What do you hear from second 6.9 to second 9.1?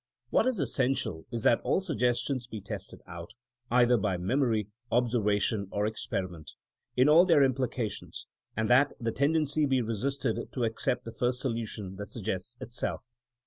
in all their implications, and that